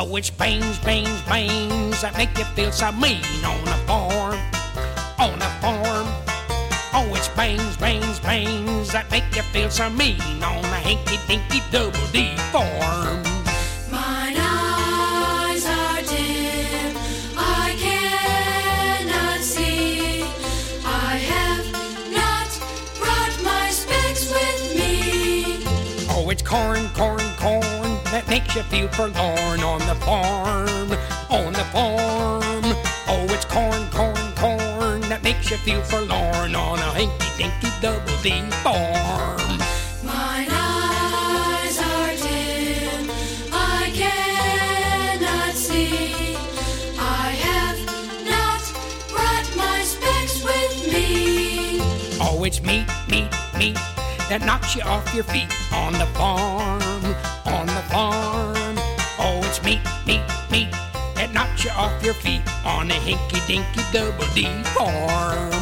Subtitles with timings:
[0.00, 4.38] Oh, it's pains, pains, pains that make you feel so mean on a farm,
[5.18, 6.06] on a farm.
[6.94, 11.60] Oh, it's pains, pains, pains that make you feel so mean on a hinky dinky
[11.72, 13.24] double D farm.
[13.90, 16.96] Mine eyes are dim,
[17.36, 20.22] I cannot see.
[20.86, 21.66] I have
[22.14, 22.50] not
[23.00, 25.66] brought my specs with me.
[26.08, 30.90] Oh, it's corn, corn, corn that makes you feel forlorn on the farm,
[31.30, 32.64] on the farm.
[33.06, 38.16] Oh, it's corn, corn, corn that makes you feel forlorn on a hinky dinky double
[38.22, 39.58] D farm.
[40.02, 43.10] Mine eyes are dim,
[43.52, 46.36] I cannot see.
[46.98, 47.78] I have
[48.24, 48.62] not
[49.12, 51.80] brought my specs with me.
[52.20, 53.78] Oh, it's meat, meat, meat
[54.28, 56.80] that knocks you off your feet on the farm,
[62.08, 65.57] your feet on a hinky dinky double D farm.